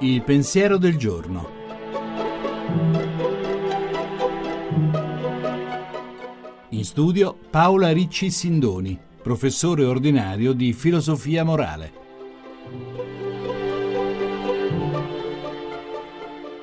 Il 0.00 0.22
pensiero 0.22 0.76
del 0.78 0.96
giorno. 0.96 1.48
In 6.70 6.84
studio 6.84 7.36
Paola 7.50 7.90
Ricci 7.92 8.30
Sindoni, 8.30 8.98
professore 9.22 9.84
ordinario 9.84 10.52
di 10.52 10.72
filosofia 10.72 11.42
morale. 11.42 11.92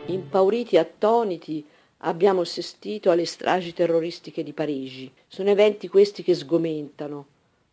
Impauriti 0.06 0.76
e 0.76 0.80
attoniti 0.80 1.66
abbiamo 1.98 2.42
assistito 2.42 3.12
alle 3.12 3.26
stragi 3.26 3.74
terroristiche 3.74 4.44
di 4.44 4.54
Parigi. 4.54 5.12
Sono 5.28 5.50
eventi 5.50 5.88
questi 5.88 6.24
che 6.24 6.36
sgomentano, 6.36 7.26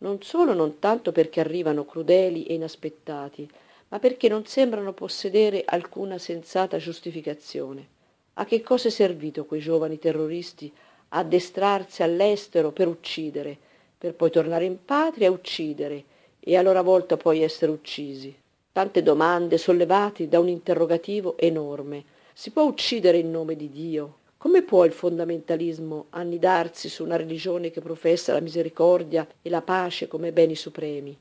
non 0.03 0.23
solo 0.23 0.55
non 0.55 0.79
tanto 0.79 1.13
perché 1.13 1.41
arrivano 1.41 1.85
crudeli 1.85 2.45
e 2.45 2.55
inaspettati, 2.55 3.49
ma 3.89 3.99
perché 3.99 4.29
non 4.29 4.47
sembrano 4.47 4.93
possedere 4.93 5.63
alcuna 5.65 6.17
sensata 6.19 6.79
giustificazione. 6.79 7.87
A 8.35 8.45
che 8.45 8.63
cosa 8.63 8.89
è 8.89 8.91
servito 8.91 9.45
quei 9.45 9.61
giovani 9.61 9.99
terroristi 9.99 10.73
addestrarsi 11.09 12.03
all'estero 12.03 12.71
per 12.71 12.89
uccidere, 12.89 13.57
per 13.99 14.15
poi 14.15 14.31
tornare 14.31 14.65
in 14.65 14.85
patria 14.85 15.27
e 15.27 15.31
uccidere, 15.31 16.05
e 16.39 16.57
a 16.57 16.63
loro 16.63 16.83
volta 16.83 17.17
poi 17.17 17.43
essere 17.43 17.71
uccisi? 17.71 18.35
Tante 18.73 19.03
domande 19.03 19.59
sollevate 19.59 20.29
da 20.29 20.39
un 20.39 20.49
interrogativo 20.49 21.37
enorme. 21.37 22.05
Si 22.33 22.51
può 22.51 22.63
uccidere 22.63 23.19
in 23.19 23.31
nome 23.31 23.57
di 23.57 23.69
Dio? 23.69 24.19
Come 24.43 24.63
può 24.63 24.87
il 24.87 24.93
fondamentalismo 24.93 26.07
annidarsi 26.09 26.89
su 26.89 27.05
una 27.05 27.17
religione 27.17 27.71
che 27.71 27.83
professa 27.83 28.33
la 28.33 28.41
misericordia 28.41 29.29
e 29.43 29.51
la 29.51 29.61
pace 29.61 30.09
come 30.09 30.33
beni 30.33 30.57
supremi? 30.57 31.15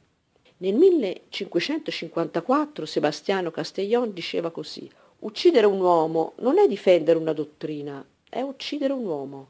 Nel 0.59 0.73
1554 0.73 2.85
Sebastiano 2.85 3.51
Castellon 3.51 4.13
diceva 4.13 4.51
così 4.51 4.89
Uccidere 5.19 5.65
un 5.65 5.81
uomo 5.81 6.31
non 6.37 6.59
è 6.59 6.65
difendere 6.65 7.19
una 7.19 7.33
dottrina, 7.33 8.01
è 8.29 8.39
uccidere 8.39 8.93
un 8.93 9.05
uomo. 9.05 9.47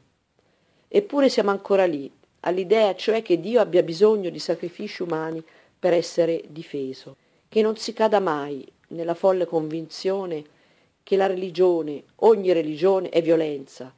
Eppure 0.88 1.28
siamo 1.28 1.50
ancora 1.50 1.84
lì, 1.84 2.10
all'idea 2.40 2.96
cioè 2.96 3.22
che 3.22 3.38
Dio 3.38 3.60
abbia 3.60 3.84
bisogno 3.84 4.30
di 4.30 4.40
sacrifici 4.40 5.02
umani 5.02 5.40
per 5.78 5.92
essere 5.92 6.42
difeso, 6.48 7.14
che 7.48 7.62
non 7.62 7.76
si 7.76 7.92
cada 7.92 8.18
mai 8.18 8.66
nella 8.88 9.14
folle 9.14 9.46
convinzione 9.46 10.58
che 11.02 11.16
la 11.16 11.26
religione, 11.26 12.04
ogni 12.16 12.52
religione, 12.52 13.08
è 13.08 13.22
violenza, 13.22 13.92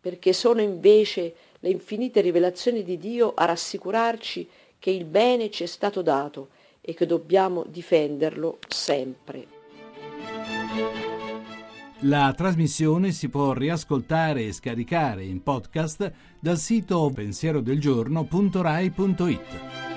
perché 0.00 0.32
sono 0.32 0.60
invece 0.60 1.34
le 1.60 1.70
infinite 1.70 2.20
rivelazioni 2.20 2.82
di 2.82 2.98
Dio 2.98 3.32
a 3.34 3.44
rassicurarci 3.44 4.48
che 4.78 4.90
il 4.90 5.04
bene 5.04 5.50
ci 5.50 5.64
è 5.64 5.66
stato 5.66 6.02
dato 6.02 6.48
e 6.80 6.94
che 6.94 7.06
dobbiamo 7.06 7.64
difenderlo 7.66 8.58
sempre. 8.68 9.54
La 12.00 12.32
trasmissione 12.36 13.10
si 13.10 13.28
può 13.28 13.52
riascoltare 13.52 14.44
e 14.44 14.52
scaricare 14.52 15.24
in 15.24 15.42
podcast 15.42 16.12
dal 16.38 16.58
sito 16.58 17.10
pensierodelgiorno.rai.it. 17.12 19.95